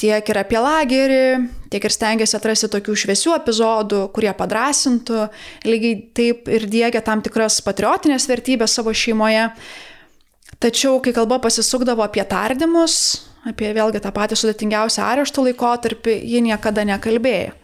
[0.00, 1.24] tiek ir apie lagerį,
[1.72, 5.26] tiek ir stengiasi atrasti tokių šviesių epizodų, kurie padrasintų,
[5.68, 9.50] lygiai taip ir dėgia tam tikras patriotinės vertybės savo šeimoje.
[10.60, 12.96] Tačiau, kai kalba pasisukdavo apie tardymus,
[13.48, 17.56] apie vėlgi tą patį sudėtingiausią arešto laikotarpį, ji niekada nekalbėjo.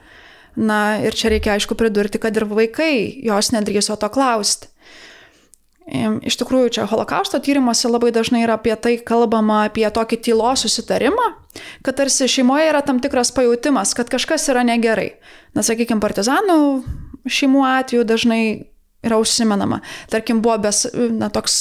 [0.56, 4.70] Na ir čia reikia aišku pridurti, kad ir vaikai jos nedrįso to klausti.
[5.86, 11.28] Iš tikrųjų, čia holokausto tyrimuose labai dažnai yra apie tai kalbama, apie tokį tylos susitarimą,
[11.86, 15.12] kad tarsi šeimoje yra tam tikras pajūtimas, kad kažkas yra negerai.
[15.54, 16.58] Na, sakykime, partizanų
[17.30, 18.42] šeimų atveju dažnai
[19.06, 19.78] yra užsimenama.
[20.10, 21.54] Tarkim, buvo bes, na, toks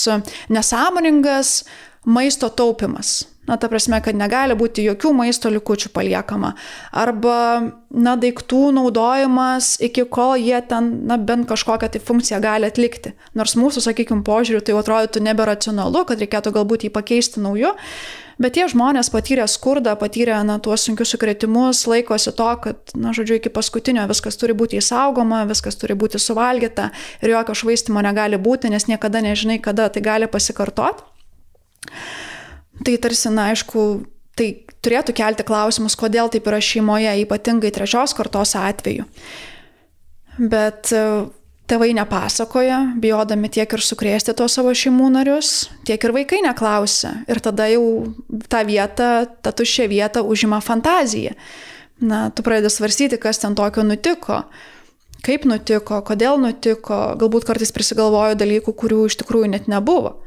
[0.49, 1.59] nesąmoningas
[2.05, 3.27] maisto taupimas.
[3.45, 6.55] Na, ta prasme, kad negali būti jokių maisto likučių paliekama.
[6.97, 7.37] Arba,
[7.93, 13.13] na, daiktų naudojimas iki kol jie ten, na, bent kažkokią tai funkciją gali atlikti.
[13.37, 17.75] Nors mūsų, sakykime, požiūriu tai atrodytų neberacionalu, kad reikėtų galbūt jį pakeisti nauju.
[18.41, 23.37] Bet tie žmonės patyrė skurdą, patyrė, na, tuos sunkius sukretimus, laikosi to, kad, na, žodžiu,
[23.37, 26.89] iki paskutinio viskas turi būti įsaugoma, viskas turi būti suvalgyta
[27.21, 31.13] ir jokio švaistimo negali būti, nes niekada nežinai, kada tai gali pasikartoti.
[32.83, 33.85] Tai tarsi, na, aišku,
[34.35, 34.49] tai
[34.83, 39.05] turėtų kelti klausimus, kodėl taip yra šeimoje, ypatingai trečios kartos atveju.
[40.35, 41.03] Bet e,
[41.71, 47.13] tėvai nepasakoja, bijodami tiek ir sukrėsti tos savo šeimų narius, tiek ir vaikai neklausia.
[47.31, 47.85] Ir tada jau
[48.51, 49.09] tą vietą,
[49.39, 51.37] tą tuščią vietą užima fantazija.
[52.03, 54.41] Na, tu pradedi svarstyti, kas ten tokio nutiko,
[55.23, 60.17] kaip nutiko, kodėl nutiko, galbūt kartais prisigalvoju dalykų, kurių iš tikrųjų net nebuvo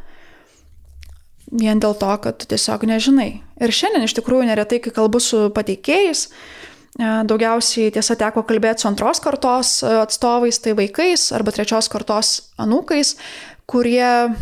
[1.53, 3.31] vien dėl to, kad tu tiesiog nežinai.
[3.63, 8.91] Ir šiandien iš tikrųjų neretai, kai kalbu su pateikėjais, e, daugiausiai tiesa teko kalbėti su
[8.91, 13.15] antros kartos e, atstovais, tai vaikais arba trečios kartos anūkais,
[13.69, 14.35] kurie,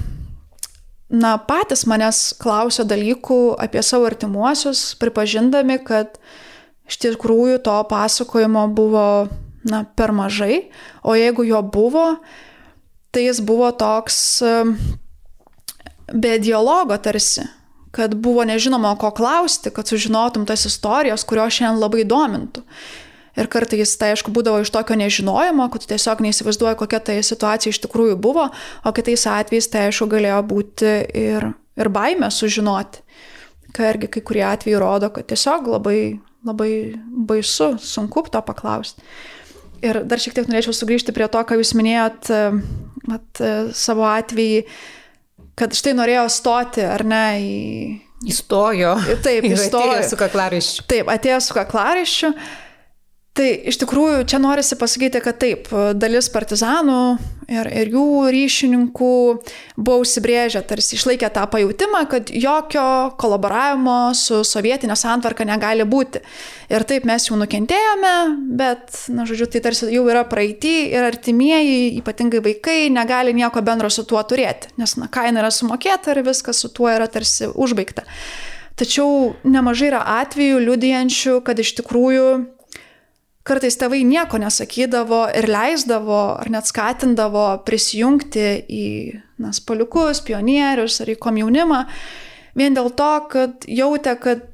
[1.10, 6.18] na, patys manęs klausia dalykų apie savo artimuosius, pripažindami, kad
[6.90, 9.08] iš tikrųjų to pasakojimo buvo,
[9.66, 10.68] na, per mažai,
[11.06, 12.08] o jeigu jo buvo,
[13.14, 14.18] tai jis buvo toks
[16.12, 17.46] be dialogo tarsi,
[17.96, 22.62] kad buvo nežinoma, ko klausti, kad sužinotum tas istorijas, kurios šiandien labai domintų.
[23.36, 27.72] Ir kartais tai aišku būdavo iš tokio nežinojimo, kad tu tiesiog neįsivaizduoji, kokia tai situacija
[27.72, 28.46] iš tikrųjų buvo,
[28.80, 33.04] o kitais atvejais tai aišku galėjo būti ir, ir baime sužinoti.
[33.76, 35.98] Ką irgi kai kurie atvejai rodo, kad tiesiog labai,
[36.48, 36.70] labai
[37.28, 39.04] baisu, sunku to paklausti.
[39.84, 42.30] Ir dar šiek tiek norėčiau sugrįžti prie to, ką jūs minėjot,
[43.12, 43.42] at,
[43.76, 44.64] savo atvejį
[45.56, 47.54] kad štai norėjo stoti, ar ne, į...
[48.26, 48.94] Įstojo.
[49.24, 49.96] Taip, įstojo.
[49.96, 50.86] Atėjo su kaklaraiščiu.
[50.88, 52.30] Taip, atėjo su kaklaraiščiu.
[53.36, 55.66] Tai iš tikrųjų čia norisi pasakyti, kad taip,
[56.00, 57.00] dalis partizanų
[57.52, 59.10] ir, ir jų ryšininkų
[59.76, 62.86] buvo užsibrėžę, tarsi išlaikė tą pajūtimą, kad jokio
[63.20, 66.24] kolaboravimo su sovietinė santvarka negali būti.
[66.72, 68.14] Ir taip mes jau nukentėjome,
[68.56, 73.92] bet, na, žodžiu, tai tarsi jau yra praeitį ir artimieji, ypatingai vaikai, negali nieko bendro
[73.92, 78.08] su tuo turėti, nes, na, kaina yra sumokėta ir viskas su tuo yra tarsi užbaigta.
[78.80, 82.28] Tačiau nemažai yra atvejų liudijančių, kad iš tikrųjų
[83.46, 88.86] kartais tėvai nieko nesakydavo ir leisdavo ar net skatindavo prisijungti į
[89.42, 91.84] na, spaliukus, pionierius ar į komjaunimą,
[92.58, 94.44] vien dėl to, kad jautė, kad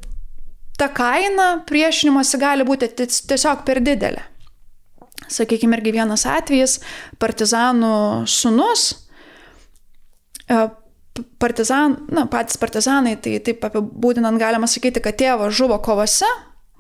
[0.79, 4.27] ta kaina priešinimuose gali būti tiesiog per didelė.
[5.33, 6.81] Sakykime, irgi vienas atvejis,
[7.23, 8.89] partizanų sunus,
[10.51, 10.65] e,
[11.41, 16.29] partizan, na, patys partizanai, tai taip apibūdinant galima sakyti, kad tėvas žuvo kovose,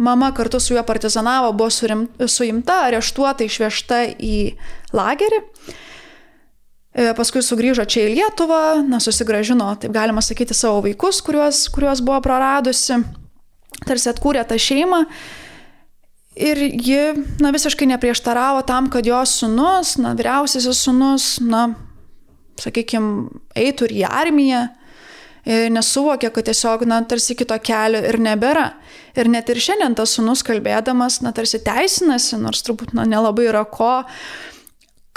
[0.03, 4.37] Mama kartu su juo partizanavo, buvo surim, suimta, areštuota, išvežta į
[4.97, 5.39] lagerį.
[6.93, 12.03] E, paskui sugrįžo čia į Lietuvą, na, susigražino, taip galima sakyti, savo vaikus, kuriuos, kuriuos
[12.05, 12.99] buvo praradusi,
[13.87, 15.05] tarsi atkūrė tą šeimą.
[16.43, 17.01] Ir ji,
[17.45, 21.69] na, visiškai neprieštaravo tam, kad jos sunus, na, vyriausiasis sunus, na,
[22.61, 24.67] sakykime, eitų ir į armiją,
[25.47, 28.73] nesuvokė, kad tiesiog, na, tarsi kito kelio ir nebėra.
[29.19, 33.65] Ir net ir šiandien tas sunus kalbėdamas, na, tarsi teisinasi, nors turbūt, na, nelabai yra
[33.69, 34.05] ko,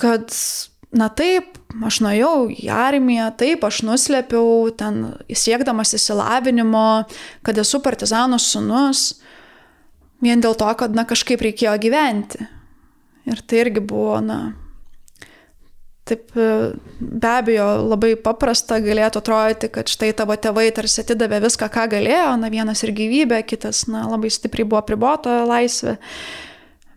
[0.02, 0.34] kad,
[0.96, 7.06] na, taip, aš nuėjau į armiją, taip, aš nuslėpiau ten siekdamas įsilavinimo,
[7.46, 9.08] kad esu partizanų sunus,
[10.26, 12.50] vien dėl to, kad, na, kažkaip reikėjo gyventi.
[13.30, 14.40] Ir tai irgi buvo, na,
[16.06, 16.48] Taip e,
[17.02, 22.36] be abejo labai paprasta galėtų atrodyti, kad štai tavo tėvai tarsi atidavė viską, ką galėjo,
[22.38, 25.96] na vienas ir gyvybė, kitas, na labai stipriai buvo pribota laisvė,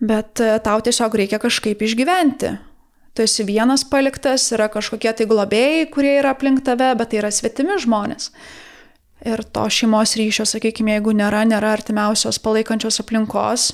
[0.05, 2.53] bet e, tau tiesiog reikia kažkaip išgyventi.
[3.16, 7.33] Tu esi vienas paliktas, yra kažkokie tai globėjai, kurie yra aplink tave, bet tai yra
[7.33, 8.29] svetimi žmonės.
[9.25, 13.71] Ir to šeimos ryšio, sakykime, jeigu nėra, nėra artimiausios palaikančios aplinkos,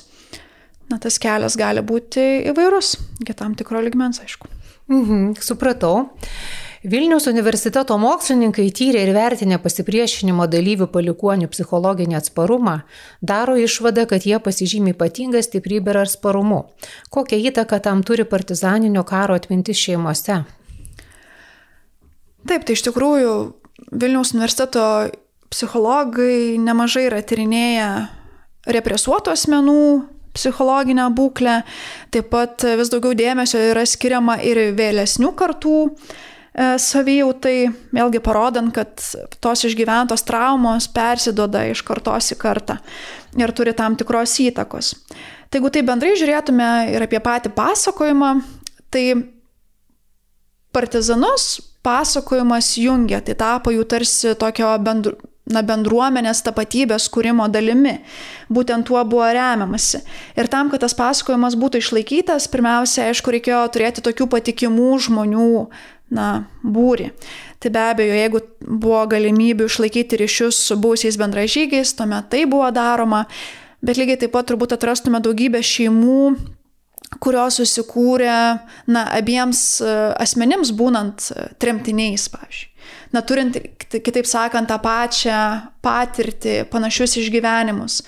[0.87, 4.54] na tas kelias gali būti įvairus, iki tam tikro ligmens, aišku.
[4.89, 6.09] Mhm, supratau.
[6.85, 12.75] Vilniaus universiteto mokslininkai tyrė ir vertinę pasipriešinimo dalyvių palikonių psichologinį atsparumą,
[13.25, 16.59] daro išvadą, kad jie pasižymi ypatingą stiprybę ir atsparumu.
[17.09, 20.43] Kokią įtaką tam turi partizaninio karo atmintis šeimose?
[22.45, 23.33] Taip, tai iš tikrųjų
[23.89, 24.85] Vilniaus universiteto
[25.49, 27.89] psichologai nemažai yra tyrinėję
[28.77, 29.81] represuotų asmenų
[30.35, 31.59] psichologinę būklę,
[32.13, 35.93] taip pat vis daugiau dėmesio yra skiriama ir vėlesnių kartų e,
[36.81, 37.57] savijautai,
[37.95, 38.99] vėlgi parodant, kad
[39.43, 42.79] tos išgyventos traumos persidoda iš kartos į kartą
[43.39, 44.95] ir turi tam tikros įtakos.
[45.49, 48.33] Tai jeigu tai bendrai žiūrėtume ir apie patį pasakojimą,
[48.91, 49.05] tai
[50.75, 55.15] partizanus pasakojimas jungia, tai tapo jų tarsi tokio bendru,
[55.51, 57.99] na, bendruomenės tapatybės kūrimo dalimi.
[58.53, 60.01] Būtent tuo buvo remiamasi.
[60.37, 65.51] Ir tam, kad tas pasakojimas būtų išlaikytas, pirmiausia, aišku, reikėjo turėti tokių patikimų žmonių,
[66.15, 66.29] na,
[66.63, 67.11] būri.
[67.61, 73.25] Tai be abejo, jeigu buvo galimybių išlaikyti ryšius su būsiais bendražygiais, tuomet tai buvo daroma,
[73.85, 76.35] bet lygiai taip pat turbūt atrastume daugybę šeimų,
[77.21, 78.37] kurios susikūrė,
[78.91, 79.91] na, abiems e,
[80.21, 82.74] asmenims būnant e, tremtiniais, pavyzdžiui.
[83.13, 83.57] Na, turint,
[83.89, 85.41] kitaip sakant, tą pačią
[85.85, 88.01] patirtį, panašius išgyvenimus.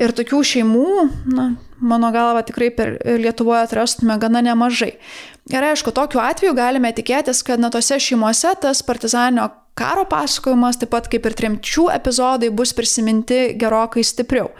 [0.00, 0.90] Ir tokių šeimų,
[1.34, 1.50] na,
[1.80, 4.94] mano galva, tikrai per Lietuvoje atrastume gana nemažai.
[5.50, 9.48] Ir aišku, tokiu atveju galime tikėtis, kad na tose šeimose tas partizaninio
[9.78, 14.50] karo pasakojimas, taip pat kaip ir tremčių epizodai, bus prisiminti gerokai stipriau.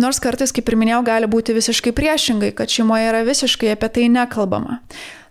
[0.00, 4.06] Nors kartais, kaip ir minėjau, gali būti visiškai priešingai, kad šeimoje yra visiškai apie tai
[4.12, 4.80] nekalbama.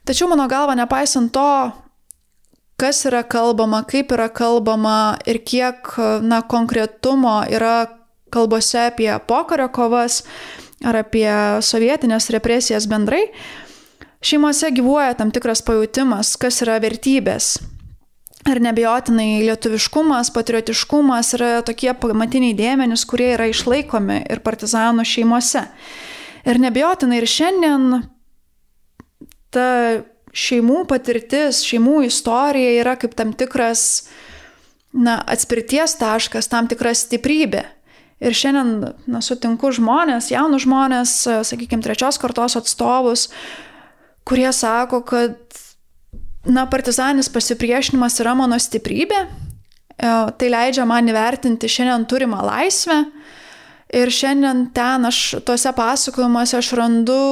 [0.05, 1.47] Tačiau mano galva, nepaisant to,
[2.81, 5.93] kas yra kalbama, kaip yra kalbama ir kiek
[6.25, 7.85] na, konkretumo yra
[8.33, 10.23] kalbose apie pokario kovas
[10.81, 11.29] ar apie
[11.61, 13.27] sovietinės represijas bendrai,
[14.25, 17.59] šeimose gyvuoja tam tikras pajūtimas, kas yra vertybės,
[18.49, 25.61] Ir nebejotinai lietuviškumas, patriotiškumas yra tokie pamatiniai dėmenys, kurie yra išlaikomi ir partizanų šeimose.
[26.49, 27.99] Ir nebejotinai ir šiandien
[29.53, 29.67] ta
[30.31, 34.07] šeimų patirtis, šeimų istorija yra kaip tam tikras
[34.93, 37.65] na, atspirties taškas, tam tikra stiprybė.
[38.21, 38.73] Ir šiandien
[39.09, 41.15] na, sutinku žmonės, jaunus žmonės,
[41.49, 43.29] sakykime, trečios kartos atstovus,
[44.27, 45.39] kurie sako, kad
[46.45, 52.99] na, partizanis pasipriešinimas yra mano stiprybė, e, tai leidžia man įvertinti šiandien turimą laisvę
[53.91, 57.23] ir šiandien ten aš tuose pasakojimuose aš randu,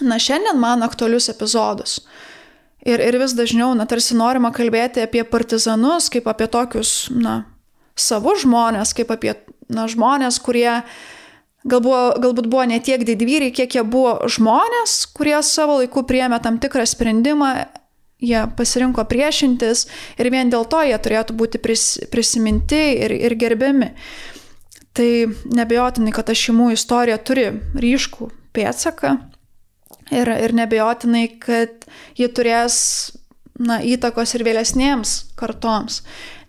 [0.00, 2.00] na, šiandien man aktualius epizodus.
[2.84, 7.44] Ir, ir vis dažniau, na, tarsi norima kalbėti apie partizanus, kaip apie tokius, na,
[7.96, 9.36] savus žmonės, kaip apie,
[9.72, 10.96] na, žmonės, kurie uh,
[11.64, 16.58] Galbūt, galbūt buvo ne tiek didvyriai, kiek jie buvo žmonės, kurie savo laiku priemė tam
[16.60, 17.54] tikrą sprendimą,
[18.20, 19.86] jie pasirinko priešintis
[20.20, 23.94] ir vien dėl to jie turėtų būti pris, prisiminti ir, ir gerbiami.
[24.94, 25.08] Tai
[25.56, 27.48] nebejotinai, kad ta šeimų istorija turi
[27.80, 29.16] ryškų pėtsaką
[30.12, 31.86] ir, ir nebejotinai, kad
[32.18, 32.76] ji turės
[33.60, 36.02] na, įtakos ir vėlesnėms kartoms.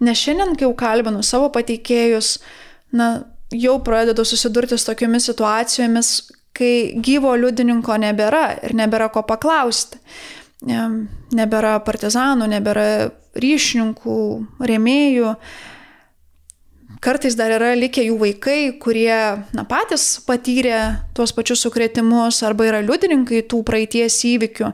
[0.03, 2.39] Nes šiandien, kai jau kalbinu savo pateikėjus,
[2.95, 3.09] na,
[3.53, 6.15] jau pradedu susidurti su tokiamis situacijomis,
[6.55, 9.99] kai gyvo liudininko nebėra ir nebėra ko paklausti.
[10.65, 12.85] Nebėra partizanų, nebėra
[13.37, 14.19] ryšininkų,
[14.65, 15.33] rėmėjų.
[17.05, 19.13] Kartais dar yra likę jų vaikai, kurie
[19.53, 20.79] na, patys patyrė
[21.13, 24.71] tuos pačius sukretimus arba yra liudininkai tų praeities įvykių,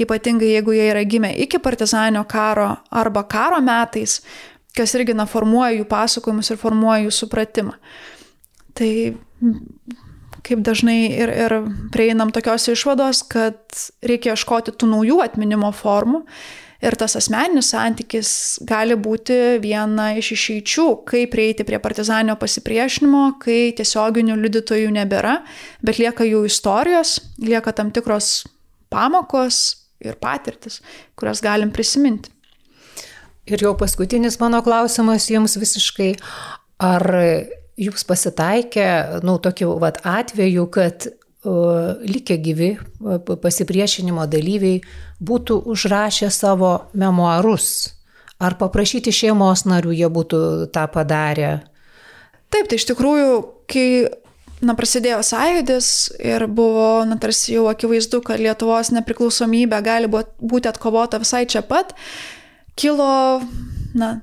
[0.00, 4.22] ypatingai jeigu jie yra gimę iki partizanio karo arba karo metais,
[4.72, 7.76] kas irgi na, formuoja jų pasakojimus ir formuoja jų supratimą.
[8.72, 8.90] Tai
[10.44, 11.58] kaip dažnai ir, ir
[11.92, 13.60] prieinam tokios išvados, kad
[14.00, 16.24] reikia ieškoti tų naujų atminimo formų
[16.84, 18.30] ir tas asmeninis santykis
[18.68, 25.38] gali būti viena iš išeičių, kaip prieiti prie partizanio pasipriešinimo, kai tiesioginių liudytojų nebėra,
[25.84, 28.44] bet lieka jų istorijos, lieka tam tikros
[28.92, 29.64] pamokos
[30.04, 30.80] ir patirtis,
[31.18, 32.30] kurias galim prisiminti.
[33.48, 36.14] Ir jau paskutinis mano klausimas jums visiškai,
[36.84, 37.12] ar
[37.74, 38.86] Jūs pasitaikė,
[39.26, 41.08] nu, tokių vat, atvejų, kad
[41.44, 42.70] likę gyvi
[43.42, 44.80] pasipriešinimo dalyviai
[45.20, 47.94] būtų užrašę savo memoarus.
[48.42, 50.40] Ar paprašyti šeimos narių jie būtų
[50.74, 51.62] tą padarę?
[52.52, 53.30] Taip, tai iš tikrųjų,
[53.70, 53.86] kai
[54.64, 55.88] na, prasidėjo sąjūdis
[56.22, 61.94] ir buvo, na, tarsi jau akivaizdu, kad Lietuvos nepriklausomybė gali būti atkovota visai čia pat,
[62.78, 63.42] kilo,
[63.94, 64.16] na,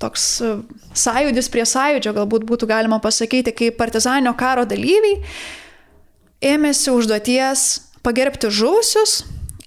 [0.00, 0.52] toks e,
[0.96, 5.20] sąjūdis prie sąjūdžio, galbūt būtų galima pasakyti, kai partizanio karo dalyviai
[6.40, 7.66] ėmėsi užduoties
[8.04, 9.20] pagerbti žuvusius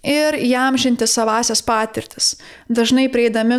[0.03, 2.33] ir jam žinti savasias patirtis.
[2.67, 3.57] Dažnai prieidami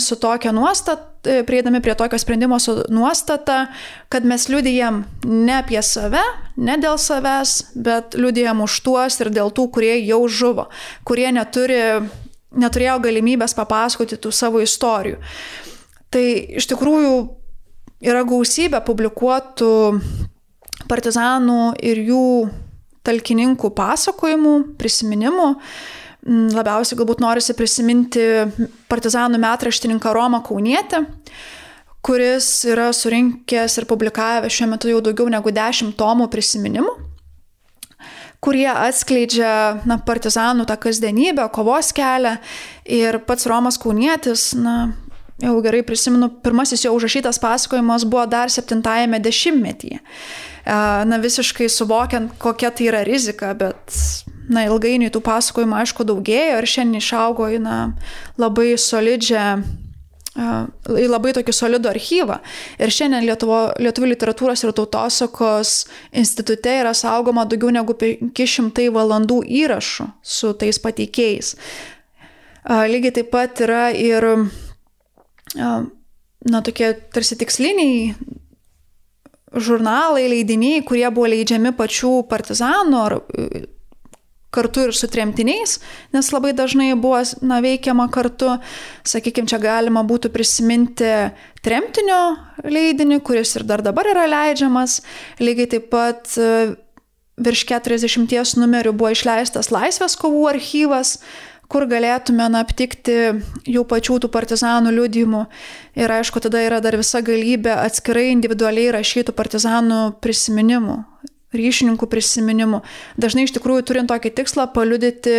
[0.52, 3.68] nuostata, e, prieidami prie tokio sprendimo su nuostata,
[4.08, 6.22] kad mes liudijam ne apie save,
[6.56, 10.68] ne dėl savęs, bet liudijam už tuos ir dėl tų, kurie jau žuvo,
[11.04, 12.02] kurie neturi
[12.54, 15.18] neturėjo galimybės papasakoti tų savo istorijų.
[16.10, 16.24] Tai
[16.60, 17.14] iš tikrųjų
[18.04, 19.72] yra gausybė publikuotų
[20.90, 22.28] partizanų ir jų
[23.04, 25.48] talkininkų pasakojimų, prisiminimų.
[26.24, 28.22] Mm, labiausiai galbūt norisi prisiminti
[28.88, 31.02] partizanų metraštininką Romą Kaunietę,
[32.04, 36.94] kuris yra surinkęs ir publikavęs šiuo metu jau daugiau negu dešimt tomų prisiminimų
[38.44, 42.36] kurie atskleidžia na, partizanų tą kasdienybę, kovos kelią.
[42.84, 44.92] Ir pats Romas Kaunietis, na,
[45.42, 50.02] jau gerai prisimenu, pirmasis jo užrašytas pasakojimas buvo dar 70-ame dešimtmetyje.
[50.64, 53.96] Na, visiškai suvokiant, kokia tai yra rizika, bet
[54.48, 57.78] na, ilgainiui tų pasakojimų aišku daugėjo ir šiandien išaugo į na,
[58.40, 59.46] labai solidžią
[60.34, 62.40] į labai tokį solidų archyvą.
[62.82, 65.74] Ir šiandien Lietuvo, Lietuvių literatūros ir tautosakos
[66.10, 71.54] institute yra saugoma daugiau negu 500 valandų įrašų su tais pateikėjais.
[72.64, 74.26] Lygiai taip pat yra ir,
[75.54, 78.14] na, tokie tarsi tiksliniai
[79.56, 83.18] žurnalai, leidiniai, kurie buvo leidžiami pačių partizanų ar
[84.54, 85.78] kartu ir su tremtiniais,
[86.14, 88.54] nes labai dažnai buvo na, veikiama kartu.
[89.06, 91.10] Sakykime, čia galima būtų prisiminti
[91.64, 92.20] tremtinio
[92.62, 95.00] leidinį, kuris ir dar dabar yra leidžiamas.
[95.42, 96.74] Lygiai taip pat e,
[97.42, 101.18] virš 40 numerių buvo išleistas Laisvės kovų archyvas,
[101.72, 103.16] kur galėtume na, aptikti
[103.68, 105.46] jų pačių tų partizanų liudymų.
[105.98, 111.02] Ir aišku, tada yra dar visa galybė atskirai individualiai rašytų partizanų prisiminimų
[111.54, 112.82] ryšininkų prisiminimų.
[113.20, 115.36] Dažnai iš tikrųjų turint tokį tikslą paliudyti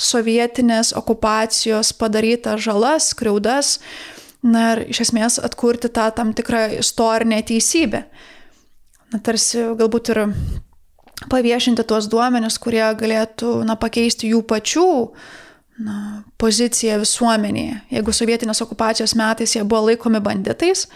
[0.00, 3.76] sovietinės okupacijos padarytas žalas, skriaudas,
[4.42, 8.04] na ir iš esmės atkurti tą tam tikrą istorinę teisybę.
[9.12, 10.22] Na tarsi galbūt ir
[11.30, 14.88] paviešinti tuos duomenis, kurie galėtų na, pakeisti jų pačių
[15.82, 17.80] na, poziciją visuomenėje.
[17.92, 20.86] Jeigu sovietinės okupacijos metais jie buvo laikomi banditais,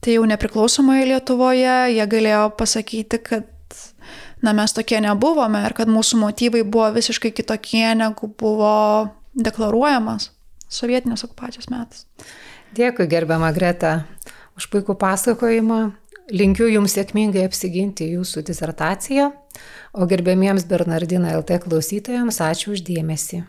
[0.00, 3.48] tai jau nepriklausomoje Lietuvoje jie galėjo pasakyti, kad
[4.42, 8.74] na, mes tokie nebuvome ir kad mūsų motyvai buvo visiškai kitokie, negu buvo
[9.36, 10.30] deklaruojamas
[10.70, 12.06] sovietinės okupacijos metais.
[12.76, 14.04] Dėkui, gerbiama Greta,
[14.58, 15.80] už puikų pasakojimą.
[16.30, 19.32] Linkiu Jums sėkmingai apsiginti Jūsų disertaciją,
[19.98, 23.42] o gerbėmiems Bernardino LT klausytojams ačiū uždėmesi.